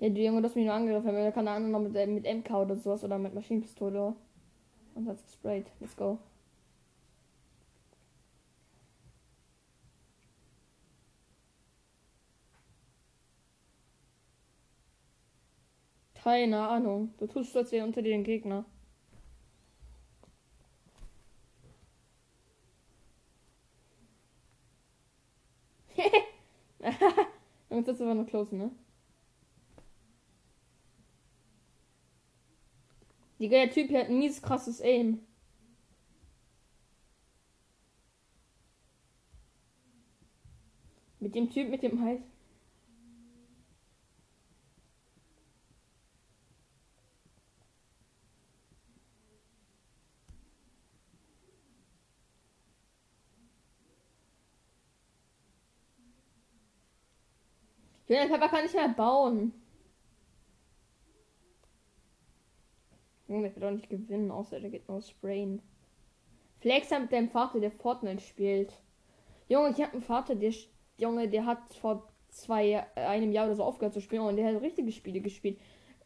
Ja, 0.00 0.08
du 0.08 0.20
Junge, 0.20 0.42
du 0.42 0.48
hast 0.48 0.56
mich 0.56 0.64
nur 0.64 0.74
angegriffen. 0.74 1.14
Da 1.14 1.30
kann 1.30 1.44
der 1.44 1.54
andere 1.54 1.70
noch 1.70 1.80
mit, 1.80 1.94
äh, 1.94 2.06
mit 2.08 2.24
MK 2.24 2.50
oder 2.62 2.76
sowas 2.76 3.04
oder 3.04 3.16
mit 3.16 3.32
Maschinenpistole. 3.32 4.16
Und 4.96 5.08
hat's 5.08 5.24
gesprayt. 5.24 5.66
Let's 5.78 5.96
go. 5.96 6.18
Keine 16.26 16.58
Ahnung. 16.68 17.14
Du 17.18 17.28
tust 17.28 17.56
als 17.56 17.70
wäre 17.70 17.86
unter 17.86 18.02
dir 18.02 18.12
ein 18.12 18.24
Gegner. 18.24 18.64
Und 27.68 27.86
das 27.86 27.94
ist 27.94 28.02
aber 28.02 28.16
noch 28.16 28.26
close, 28.26 28.56
ne? 28.56 28.72
Digga, 33.38 33.58
der 33.58 33.70
Typ 33.70 33.90
hier 33.90 34.00
hat 34.00 34.08
ein 34.08 34.18
mies 34.18 34.42
krasses 34.42 34.80
Aim. 34.80 35.20
Mit 41.20 41.36
dem 41.36 41.50
Typ 41.50 41.68
mit 41.68 41.84
dem 41.84 42.02
Hals. 42.02 42.35
Der 58.08 58.26
Papa 58.28 58.48
kann 58.48 58.62
nicht 58.62 58.74
mehr 58.74 58.88
bauen. 58.88 59.52
Junge, 63.28 63.50
der 63.50 63.54
wird 63.56 63.64
doch 63.64 63.70
nicht 63.72 63.90
gewinnen, 63.90 64.30
außer 64.30 64.60
der 64.60 64.70
geht 64.70 64.88
nur 64.88 65.02
sprayen. 65.02 65.60
Flexer 66.60 67.00
mit 67.00 67.12
deinem 67.12 67.28
Vater, 67.28 67.58
der 67.58 67.72
Fortnite 67.72 68.22
spielt. 68.22 68.72
Junge, 69.48 69.70
ich 69.70 69.82
habe 69.82 69.92
einen 69.92 70.02
Vater, 70.02 70.36
der 70.36 70.52
Junge, 70.98 71.28
der 71.28 71.44
hat 71.44 71.74
vor 71.74 72.08
zwei, 72.28 72.86
einem 72.94 73.32
Jahr 73.32 73.46
oder 73.46 73.56
so 73.56 73.64
aufgehört 73.64 73.94
zu 73.94 74.00
spielen 74.00 74.22
und 74.22 74.36
der 74.36 74.54
hat 74.54 74.62
richtige 74.62 74.92
Spiele 74.92 75.20
gespielt. 75.20 75.58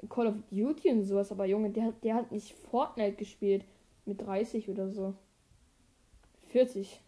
Call 0.08 0.28
of 0.28 0.36
Duty 0.50 0.90
und 0.90 1.04
sowas, 1.04 1.30
aber 1.30 1.44
Junge, 1.44 1.70
der 1.70 1.84
hat, 1.84 2.04
der 2.04 2.14
hat 2.14 2.32
nicht 2.32 2.54
Fortnite 2.54 3.16
gespielt. 3.16 3.64
Mit 4.06 4.22
30 4.22 4.70
oder 4.70 4.88
so. 4.88 5.14
40. 6.48 7.00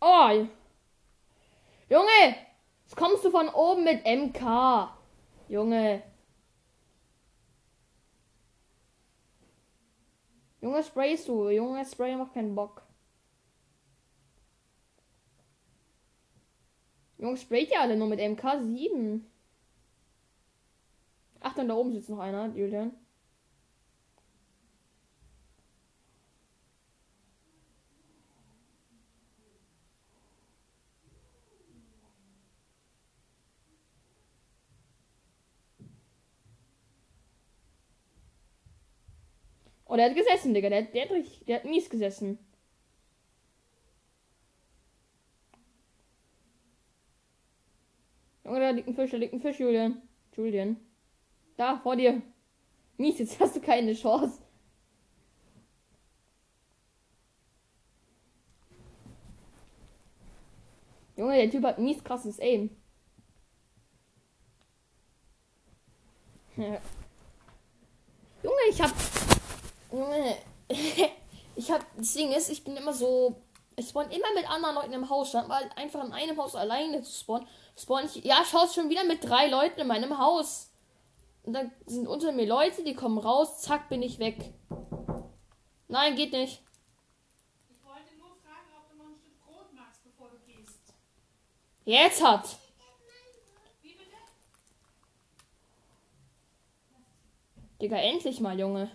Oh! 0.00 0.46
Junge! 1.92 2.36
Jetzt 2.84 2.96
kommst 2.96 3.22
du 3.22 3.30
von 3.30 3.50
oben 3.50 3.84
mit 3.84 4.06
MK. 4.06 4.96
Junge. 5.48 6.02
Junge, 10.62 10.82
sprayst 10.82 11.28
du. 11.28 11.50
Junge, 11.50 11.84
Spray 11.84 12.16
macht 12.16 12.32
keinen 12.32 12.54
Bock. 12.54 12.80
Junge, 17.18 17.36
sprayt 17.36 17.70
ja 17.70 17.82
alle 17.82 17.98
nur 17.98 18.08
mit 18.08 18.20
MK7. 18.20 19.20
Ach, 21.40 21.54
dann 21.54 21.68
da 21.68 21.74
oben 21.74 21.92
sitzt 21.92 22.08
noch 22.08 22.20
einer, 22.20 22.46
Julian. 22.56 23.01
Oh, 39.92 39.96
der 39.96 40.08
hat 40.08 40.16
gesessen, 40.16 40.54
Digga. 40.54 40.70
Der, 40.70 40.84
der, 40.84 41.02
hat, 41.04 41.10
richtig, 41.10 41.44
der 41.44 41.56
hat 41.56 41.66
mies 41.66 41.90
gesessen. 41.90 42.38
Junge, 48.42 48.60
da 48.60 48.70
liegt 48.70 48.88
ein 48.88 48.94
Fisch, 48.94 49.10
da 49.10 49.18
liegt 49.18 49.34
ein 49.34 49.40
Fisch, 49.42 49.60
Julian. 49.60 50.00
Julian. 50.34 50.78
Da, 51.58 51.76
vor 51.76 51.94
dir. 51.94 52.22
Mies, 52.96 53.18
jetzt 53.18 53.38
hast 53.38 53.54
du 53.54 53.60
keine 53.60 53.92
Chance. 53.92 54.40
Junge, 61.18 61.36
der 61.36 61.50
Typ 61.50 61.64
hat 61.64 61.78
mies 61.78 62.02
krasses 62.02 62.40
Aim. 62.40 62.70
Junge, 66.56 66.78
ich 68.70 68.80
hab 68.80 69.41
Junge, 69.92 70.36
ich 71.56 71.70
hab, 71.70 71.84
das 71.96 72.14
Ding 72.14 72.32
ist, 72.32 72.48
ich 72.48 72.64
bin 72.64 72.76
immer 72.76 72.94
so, 72.94 73.36
ich 73.76 73.88
spawn 73.88 74.10
immer 74.10 74.32
mit 74.34 74.48
anderen 74.48 74.74
Leuten 74.74 74.92
im 74.94 75.10
Haus, 75.10 75.28
statt 75.28 75.48
mal 75.48 75.68
einfach 75.76 76.02
in 76.04 76.12
einem 76.12 76.38
Haus 76.38 76.54
alleine 76.54 77.02
zu 77.02 77.12
spawnen. 77.12 77.46
Spawn 77.78 78.06
ich, 78.06 78.24
ja, 78.24 78.42
schaust 78.44 78.74
schon 78.74 78.88
wieder 78.88 79.04
mit 79.04 79.22
drei 79.22 79.48
Leuten 79.48 79.80
in 79.80 79.86
meinem 79.86 80.18
Haus. 80.18 80.70
Und 81.42 81.54
dann 81.54 81.72
sind 81.86 82.06
unter 82.06 82.32
mir 82.32 82.46
Leute, 82.46 82.84
die 82.84 82.94
kommen 82.94 83.18
raus, 83.18 83.60
zack, 83.60 83.88
bin 83.88 84.02
ich 84.02 84.18
weg. 84.18 84.54
Nein, 85.88 86.16
geht 86.16 86.32
nicht. 86.32 86.62
Ich 87.68 87.84
wollte 87.84 88.16
nur 88.18 88.34
fragen, 88.36 88.70
ob 88.78 88.88
du 88.90 88.96
noch 88.96 89.10
ein 89.10 89.16
Stück 89.16 89.44
Brot 89.44 89.74
magst, 89.74 90.02
bevor 90.04 90.28
du 90.30 90.38
gehst. 90.46 90.78
Jetzt 91.84 92.24
hat. 92.24 92.48
Wie 93.82 93.92
bitte? 93.94 94.16
Digga, 97.80 97.96
endlich 97.96 98.40
mal, 98.40 98.58
Junge. 98.58 98.90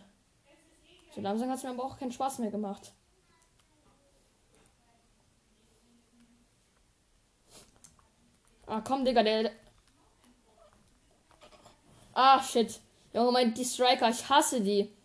So 1.17 1.23
langsam 1.23 1.49
hat 1.49 1.57
es 1.57 1.63
mir 1.63 1.71
aber 1.71 1.83
auch 1.83 1.97
keinen 1.97 2.11
Spaß 2.11 2.37
mehr 2.37 2.51
gemacht. 2.51 2.93
Ah, 8.67 8.81
komm, 8.81 9.03
Digga, 9.03 9.23
der. 9.23 9.51
Ah, 12.13 12.39
shit. 12.43 12.79
Junge, 13.13 13.31
mein, 13.31 13.51
die 13.55 13.65
Striker, 13.65 14.07
ich 14.11 14.29
hasse 14.29 14.61
die. 14.61 14.95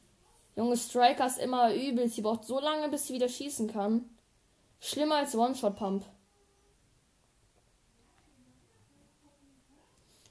Junge, 0.55 0.77
Striker 0.77 1.25
ist 1.25 1.39
immer 1.39 1.73
übel. 1.73 2.07
Sie 2.09 2.21
braucht 2.21 2.45
so 2.45 2.61
lange, 2.61 2.91
bis 2.91 3.07
sie 3.07 3.15
wieder 3.15 3.31
schießen 3.31 3.73
kann. 3.73 4.05
Schlimmer 4.81 5.15
als 5.15 5.35
One-Shot-Pump. 5.35 6.05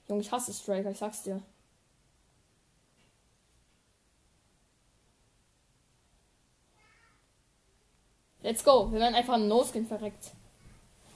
Junge, 0.08 0.22
ich 0.22 0.32
hasse 0.32 0.54
Striker, 0.54 0.92
ich 0.92 1.00
sag's 1.00 1.24
dir. 1.24 1.42
Let's 8.42 8.64
go. 8.64 8.92
Wir 8.92 9.00
werden 9.00 9.16
einfach 9.16 9.36
ein 9.36 9.48
No-Skin 9.48 9.86
verreckt. 9.86 10.32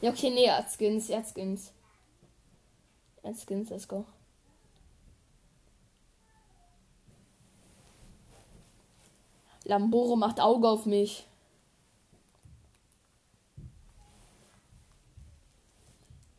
Ja, 0.01 0.11
okay, 0.11 0.29
nee, 0.29 0.45
er 0.45 0.57
hat 0.57 0.69
Skins, 0.69 1.09
er 1.09 1.19
hat 1.19 1.27
Skins. 1.27 1.73
Er 3.23 3.31
hat 3.31 3.37
Skins, 3.39 3.69
let's 3.69 3.87
go. 3.87 4.05
Lamboro 9.63 10.15
macht 10.15 10.39
Auge 10.39 10.69
auf 10.69 10.85
mich. 10.85 11.25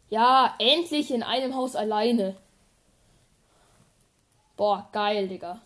Ja, 0.09 0.55
endlich 0.61 1.11
in 1.11 1.25
einem 1.25 1.57
Haus 1.57 1.75
alleine. 1.75 2.37
Boah, 4.57 4.88
geil, 4.92 5.27
Digga. 5.27 5.61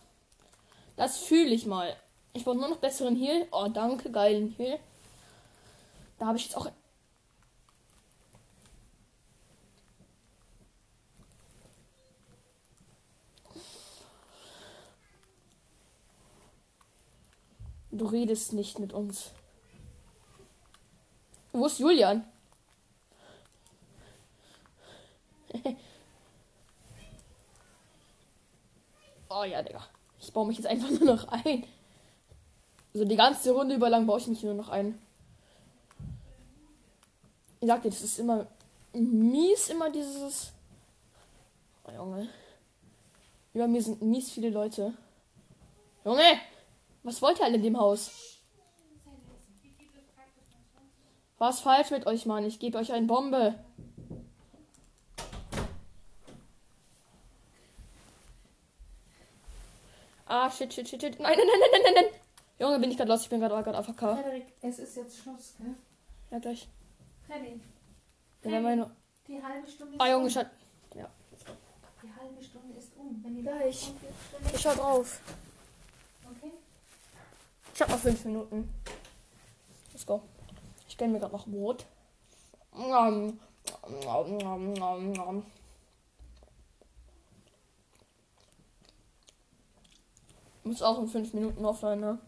Das 0.95 1.19
fühle 1.19 1.53
ich 1.53 1.67
mal. 1.67 1.95
Ich 2.33 2.43
brauche 2.43 2.57
nur 2.57 2.69
noch 2.69 2.77
besseren 2.77 3.15
Heal. 3.15 3.47
Oh, 3.51 3.67
danke, 3.71 4.11
geilen 4.11 4.55
Heal. 4.57 4.79
Da 6.21 6.27
habe 6.27 6.37
ich 6.37 6.45
jetzt 6.45 6.55
auch. 6.55 6.69
Du 17.89 18.05
redest 18.05 18.53
nicht 18.53 18.77
mit 18.77 18.93
uns. 18.93 19.31
Wo 21.53 21.65
ist 21.65 21.79
Julian? 21.79 22.23
oh 29.29 29.43
ja, 29.43 29.63
Digga. 29.63 29.87
Ich 30.19 30.31
baue 30.31 30.45
mich 30.45 30.57
jetzt 30.57 30.67
einfach 30.67 30.91
nur 30.91 31.15
noch 31.15 31.27
ein. 31.29 31.65
So 32.93 33.05
die 33.05 33.15
ganze 33.15 33.53
Runde 33.53 33.73
über 33.73 33.89
lang 33.89 34.05
baue 34.05 34.19
ich 34.19 34.27
mich 34.27 34.43
nur 34.43 34.53
noch 34.53 34.69
ein. 34.69 35.01
Ich 37.61 37.67
sag 37.67 37.83
dir, 37.83 37.91
das 37.91 38.01
ist 38.01 38.17
immer 38.17 38.47
mies, 38.91 39.69
immer 39.69 39.91
dieses. 39.91 40.51
Oh, 41.83 41.91
Junge. 41.91 42.27
Über 43.53 43.67
mir 43.67 43.83
sind 43.83 44.01
mies 44.01 44.31
viele 44.31 44.49
Leute. 44.49 44.93
Junge! 46.03 46.39
Was 47.03 47.21
wollt 47.21 47.39
ihr 47.39 47.45
alle 47.45 47.57
in 47.57 47.63
dem 47.63 47.79
Haus? 47.79 48.39
Was 51.37 51.59
falsch 51.59 51.91
mit 51.91 52.07
euch, 52.07 52.25
Mann? 52.25 52.45
Ich 52.45 52.57
gebe 52.57 52.79
euch 52.79 52.91
eine 52.91 53.05
Bombe. 53.05 53.55
Ah, 60.25 60.49
shit, 60.49 60.73
shit, 60.73 60.89
shit, 60.89 61.01
shit. 61.01 61.19
Nein, 61.19 61.37
nein, 61.37 61.47
nein, 61.47 61.69
nein, 61.71 61.81
nein, 61.83 61.93
nein. 61.93 62.21
Junge, 62.57 62.79
bin 62.79 62.89
ich 62.89 62.97
gerade 62.97 63.11
los. 63.11 63.21
Ich 63.21 63.29
bin 63.29 63.39
gerade 63.39 63.77
AFK. 63.77 63.99
Frederik, 63.99 64.47
es 64.61 64.79
ist 64.79 64.97
jetzt 64.97 65.19
Schluss, 65.19 65.55
gell? 65.59 65.75
Ja, 66.31 66.39
gleich. 66.39 66.67
Freddy, 67.31 67.61
Dann 68.41 68.51
werden 68.51 68.65
wir 68.65 68.75
nur. 68.75 68.91
die 69.25 69.41
halbe 69.41 69.65
Stunde 69.65 69.93
ist 69.95 70.01
Ah, 70.01 70.11
Junge, 70.11 70.25
um. 70.25 70.29
schaut. 70.29 70.47
Die 72.03 72.09
halbe 72.19 72.43
Stunde 72.43 72.77
ist 72.77 72.97
um. 72.97 73.23
Wenn 73.23 73.35
die 73.35 73.41
Gleich. 73.43 73.85
kommt, 73.87 74.01
wird 74.01 74.13
es 74.47 74.53
Ich 74.53 74.61
schau 74.61 74.73
drauf. 74.73 75.21
Okay? 76.29 76.51
Ich 77.73 77.81
hab 77.81 77.89
noch 77.89 77.99
fünf 77.99 78.25
Minuten. 78.25 78.73
Let's 79.93 80.05
go. 80.05 80.21
Ich 80.89 80.97
gönn 80.97 81.13
mir 81.13 81.19
gerade 81.19 81.31
noch 81.33 81.47
Brot. 81.47 81.85
Nom, 82.75 83.39
nom, 84.03 84.73
nom. 85.13 85.45
Muss 90.63 90.81
auch 90.81 90.99
in 90.99 91.07
fünf 91.07 91.33
Minuten 91.33 91.63
offline, 91.63 91.99
ne? 92.01 92.19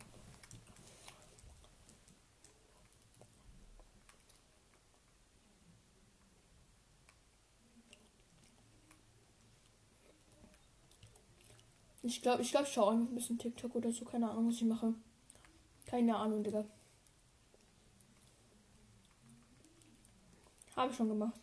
Ich 12.13 12.21
glaube, 12.21 12.43
ich 12.43 12.51
glaube, 12.51 12.67
ich 12.67 12.73
schaue 12.73 12.93
ein 12.93 13.07
bisschen 13.15 13.39
TikTok 13.39 13.73
oder 13.73 13.91
so. 13.91 14.05
Keine 14.05 14.29
Ahnung, 14.29 14.47
was 14.49 14.55
ich 14.57 14.65
mache. 14.65 14.93
Keine 15.87 16.15
Ahnung, 16.15 16.43
Digga. 16.43 16.63
Habe 20.75 20.91
ich 20.91 20.97
schon 20.97 21.09
gemacht. 21.09 21.39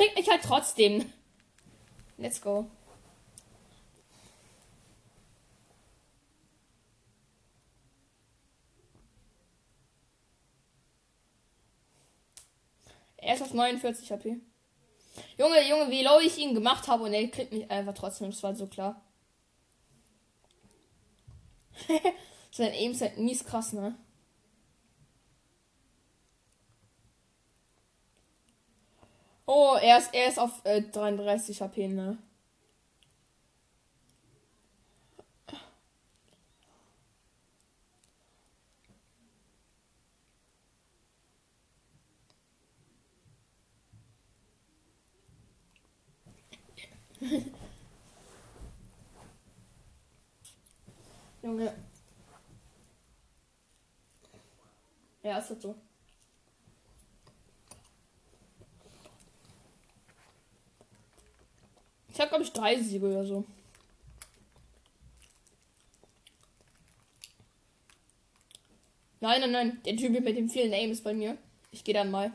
kriegt 0.01 0.17
mich 0.17 0.31
halt 0.31 0.43
trotzdem. 0.43 1.13
Let's 2.17 2.41
go. 2.41 2.71
Er 13.19 13.35
ist 13.35 13.43
auf 13.43 13.53
49 13.53 14.11
HP. 14.11 14.41
Junge, 15.37 15.69
Junge, 15.69 15.91
wie 15.91 16.03
low 16.03 16.19
ich 16.21 16.39
ihn 16.39 16.55
gemacht 16.55 16.89
habe 16.89 17.05
und 17.05 17.13
er 17.13 17.29
kriegt 17.29 17.53
mich 17.53 17.71
einfach 17.71 17.93
trotzdem. 17.93 18.31
Das 18.31 18.43
war 18.43 18.55
so 18.55 18.67
klar. 18.67 19.03
Sein 22.51 22.73
Aim 22.73 22.93
ist 22.93 23.03
halt 23.03 23.19
mies 23.19 23.45
krass, 23.45 23.75
ne? 23.75 23.95
Oh, 29.53 29.77
er 29.83 29.99
ist, 29.99 30.15
er 30.15 30.29
ist 30.29 30.39
auf 30.39 30.65
äh, 30.65 30.81
33 30.81 31.61
HP, 31.61 31.89
ne? 31.89 32.17
Junge. 51.43 51.75
Ja, 55.23 55.39
ist 55.39 55.51
halt 55.51 55.63
so. 55.63 55.75
Ich 62.13 62.20
habe, 62.20 62.20
glaube 62.31 62.45
ich, 62.45 62.53
drei 62.53 62.81
Siege 62.81 63.07
oder 63.07 63.27
so. 63.27 63.45
Nein, 69.21 69.43
nein, 69.43 69.51
nein. 69.53 69.83
Der 69.85 69.97
Typ 69.97 70.12
mit 70.12 70.37
dem 70.37 70.49
vielen 70.49 70.73
ist 70.90 71.05
bei 71.05 71.12
mir. 71.12 71.37
Ich 71.71 71.85
gehe 71.85 71.93
dann 71.93 72.11
mal. 72.11 72.33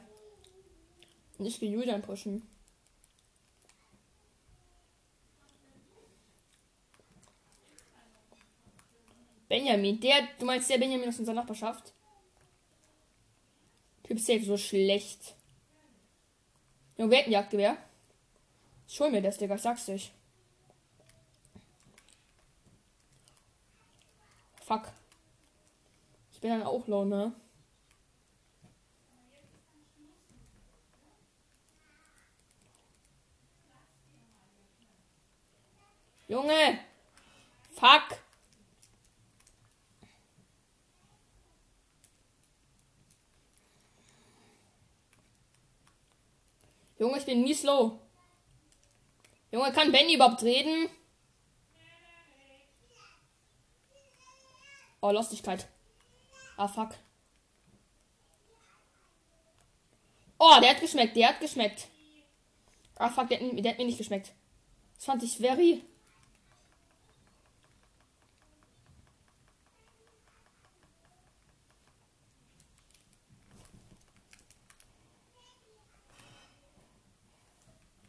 Und 1.37 1.47
ich 1.47 1.59
will 1.59 1.71
Julian 1.71 2.03
pushen. 2.03 2.43
Benjamin, 9.47 9.99
der, 9.99 10.27
du 10.39 10.45
meinst 10.45 10.69
der 10.69 10.77
Benjamin 10.77 11.09
aus 11.09 11.19
unserer 11.19 11.35
Nachbarschaft? 11.35 11.93
Typ 14.03 14.19
safe 14.19 14.43
so 14.43 14.57
schlecht. 14.57 15.35
Junge, 16.97 17.11
wer 17.11 17.19
hat 17.19 17.25
ein 17.25 17.31
Jagdgewehr? 17.31 17.77
Ich 18.87 18.99
hol 18.99 19.11
mir 19.11 19.21
das, 19.21 19.37
Digga, 19.37 19.57
sag's 19.57 19.85
dich. 19.85 20.13
Fuck. 24.61 24.91
Ich 26.31 26.39
bin 26.39 26.49
dann 26.49 26.63
auch 26.63 26.87
low, 26.87 27.05
ne? 27.05 27.33
Junge! 36.27 36.79
Fuck! 37.73 38.17
Junge, 46.97 47.17
ich 47.19 47.25
bin 47.25 47.43
nie 47.43 47.53
slow. 47.53 48.04
Junge, 49.55 49.71
kann 49.71 49.89
Benny 49.89 50.15
überhaupt 50.15 50.43
reden? 50.43 50.89
Oh, 54.99 55.11
Lustigkeit. 55.11 55.65
Ah, 56.57 56.67
fuck. 56.67 56.89
Oh, 60.37 60.59
der 60.61 60.71
hat 60.71 60.81
geschmeckt, 60.81 61.15
der 61.15 61.29
hat 61.29 61.39
geschmeckt. 61.39 61.87
Ah, 62.97 63.09
fuck, 63.09 63.29
der, 63.29 63.39
hat- 63.39 63.63
der 63.63 63.71
hat 63.71 63.77
mir 63.77 63.85
nicht 63.85 63.97
geschmeckt. 63.97 64.33
Das 64.95 65.05
fand 65.05 65.23
ich 65.23 65.37
very. 65.37 65.81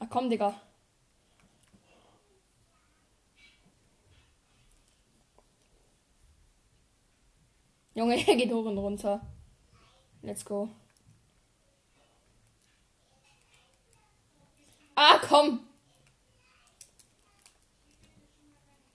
Ah, 0.01 0.07
komm, 0.09 0.31
Digga. 0.31 0.55
Junge, 7.97 8.17
er 8.29 8.37
geht 8.37 8.53
hoch 8.53 8.67
und 8.67 8.79
runter. 8.79 9.21
Let's 10.23 10.45
go. 10.45 10.69
Ah, 14.95 15.19
komm. 15.29 15.61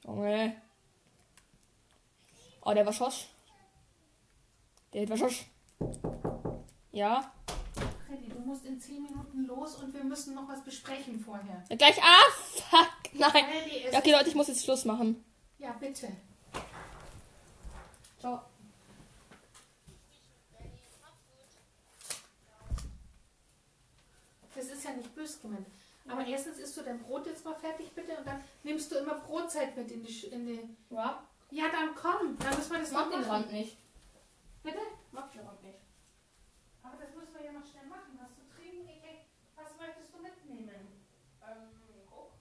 Junge. 0.05 0.55
Oh, 2.63 2.73
der 2.73 2.85
war 2.85 2.93
Schosch. 2.93 3.27
Der 4.93 5.09
war 5.09 5.17
Schosch. 5.17 5.45
Ja. 6.91 7.31
Freddy, 8.07 8.29
du 8.29 8.39
musst 8.39 8.65
in 8.65 8.79
10 8.79 9.01
Minuten 9.03 9.45
los 9.45 9.75
und 9.77 9.93
wir 9.93 10.03
müssen 10.03 10.35
noch 10.35 10.47
was 10.47 10.63
besprechen 10.63 11.19
vorher. 11.19 11.63
ja 11.69 11.75
gleich. 11.75 11.97
Ah, 12.01 12.31
fuck. 12.31 12.91
Nein. 13.13 13.31
Freddy, 13.31 13.85
Ja, 13.91 13.97
okay, 13.99 14.11
Leute, 14.11 14.29
ich 14.29 14.35
muss 14.35 14.47
jetzt 14.47 14.63
Schluss 14.63 14.85
machen. 14.85 15.23
ja, 15.57 15.71
bitte. 15.73 16.11
Ciao. 18.19 18.41
Das 24.53 24.69
ist 25.33 25.41
böse 25.41 25.53
gemeint. 25.55 25.67
Aber 26.07 26.25
erstens 26.25 26.57
isst 26.57 26.75
du 26.77 26.81
dein 26.81 26.99
Brot 26.99 27.25
jetzt 27.27 27.45
mal 27.45 27.55
fertig, 27.55 27.91
bitte, 27.93 28.17
und 28.17 28.25
dann 28.25 28.43
nimmst 28.63 28.91
du 28.91 28.95
immer 28.97 29.15
Brotzeit 29.19 29.75
mit 29.77 29.91
in 29.91 30.03
die. 30.03 30.11
Sch- 30.11 30.29
In 30.31 30.45
die 30.47 30.59
Ja, 30.89 31.23
ja, 31.51 31.65
dann 31.71 31.93
komm, 31.95 32.37
dann 32.39 32.55
müssen 32.55 32.71
wir 32.71 32.79
das 32.79 32.87
ich 32.89 32.93
mag 32.93 33.05
noch 33.05 33.11
den 33.11 33.21
machen. 33.21 33.31
Rand 33.31 33.51
nicht. 33.51 33.77
Bitte? 34.63 34.79
Ich 35.07 35.13
mag 35.13 35.31
den 35.31 35.41
Rand 35.45 35.61
nicht. 35.63 35.77
Aber 36.83 36.97
das 36.97 37.13
müssen 37.15 37.33
wir 37.35 37.45
ja 37.45 37.51
noch 37.51 37.65
schnell 37.65 37.85
machen. 37.85 38.17
Was 38.19 38.33
zu 38.35 38.41
trinken? 38.55 38.89
Ich, 38.89 38.97
ich, 39.03 39.21
was 39.55 39.77
möchtest 39.77 40.09
du 40.13 40.21
mitnehmen? 40.21 41.05
Ähm, 41.45 41.69
Coke? 42.09 42.33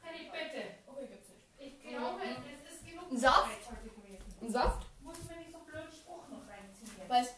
Freddy, 0.00 0.24
bitte. 0.30 0.62
Okay, 0.86 1.06
gibt's 1.08 1.28
nicht. 1.30 1.46
Ich 1.58 1.80
glaube, 1.88 2.20
es 2.22 2.74
ist 2.76 2.84
genug 2.86 3.06
Saft. 3.18 4.86
Muss 5.02 5.16
mir 5.28 5.36
nicht 5.36 5.52
so 5.52 5.58
blöden 5.64 5.90
Spruch 5.92 6.28
noch 6.28 6.44
reinziehen. 6.46 6.90
jetzt. 6.98 7.08
Weiß. 7.08 7.34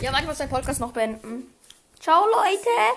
Ja, 0.00 0.10
manchmal 0.12 0.32
muss 0.32 0.38
der 0.38 0.46
Podcast 0.46 0.80
noch 0.80 0.92
beenden. 0.92 1.52
Ciao, 2.00 2.24
Leute. 2.24 2.96